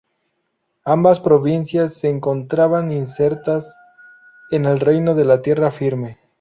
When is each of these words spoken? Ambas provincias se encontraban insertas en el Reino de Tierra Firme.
Ambas 0.83 1.19
provincias 1.19 1.93
se 1.93 2.09
encontraban 2.09 2.91
insertas 2.91 3.71
en 4.49 4.65
el 4.65 4.79
Reino 4.79 5.13
de 5.13 5.37
Tierra 5.37 5.69
Firme. 5.71 6.17